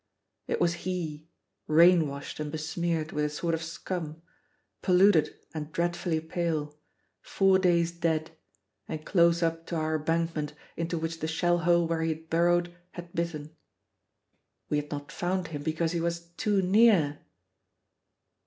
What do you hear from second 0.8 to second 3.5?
he, rain washed and besmeared with a